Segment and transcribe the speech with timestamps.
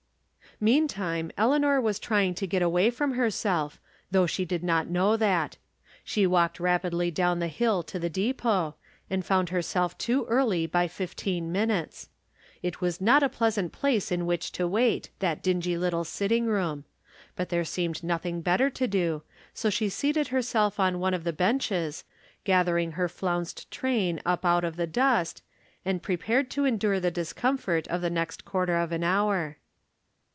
[0.63, 3.79] Meantime Eleanor was trying to get away from herseK,
[4.11, 5.57] though she did not know that.
[6.03, 8.75] She walked rapidly down the hill to the depot,
[9.09, 12.09] and found herself too early by fifteen minutes.
[12.61, 16.83] It was not a pleasant place in which to wait, that dingy little sitting room.
[17.35, 19.23] But there seemed noth ing better to do,
[19.55, 22.03] so she seated herself on one of the benches,
[22.43, 25.41] gathering her flounced train up out of the dust,
[25.83, 29.57] and prepared to endure the discom fort of the next quarter of an hour.